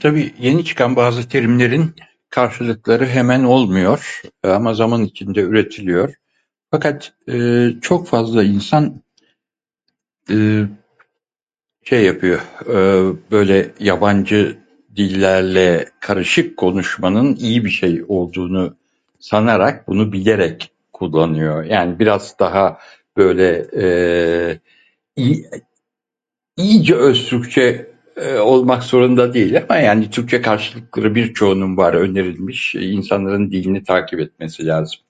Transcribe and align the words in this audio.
Tabi 0.00 0.34
yeni 0.38 0.64
çıkan 0.64 0.96
bazı 0.96 1.28
terimlerin 1.28 1.94
karşılıkları 2.28 3.06
hemen 3.06 3.44
olmuyor 3.44 4.22
ama 4.42 4.74
zaman 4.74 5.02
içinde 5.02 5.40
üretiliyor. 5.40 6.14
Fakat 6.70 7.14
çok 7.82 8.08
fazla 8.08 8.42
insan 8.44 9.02
şey 11.84 12.04
yapıyor 12.04 12.40
böyle 13.30 13.74
yabancı 13.78 14.58
dillerle 14.96 15.88
karışık 16.00 16.56
konuşmanın 16.56 17.36
iyi 17.36 17.64
birşey 17.64 18.04
olduğunu 18.08 18.76
sanarak, 19.20 19.88
bunu 19.88 20.12
bilerek 20.12 20.70
kullanıyor 20.92 21.64
yani 21.64 21.98
biraz 21.98 22.38
daha 22.38 22.78
böyle 23.16 23.66
iyi... 25.16 25.48
iyice 26.56 26.94
öz 26.94 27.28
türkçe 27.28 27.94
olmak 28.40 28.82
zorunda 28.82 29.34
değil 29.34 29.58
ama 29.62 29.76
yani 29.76 30.10
Türkçe 30.10 30.42
karşılıkları 30.42 31.06
var 31.06 31.14
birçoğunun 31.14 31.76
var 31.76 31.94
önerilmiş, 31.94 32.74
insanların 32.74 33.50
dilini 33.52 33.84
takip 33.84 34.20
etmesi 34.20 34.66
lazım. 34.66 35.00